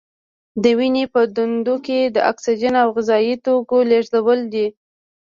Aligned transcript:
د 0.63 0.65
وینې 0.77 1.05
په 1.13 1.21
دندو 1.35 1.75
کې 1.85 1.99
د 2.15 2.17
اکسیجن 2.31 2.73
او 2.83 2.89
غذايي 2.95 3.35
توکو 3.45 3.77
لیږدول 3.89 4.39
دي. 4.53 4.67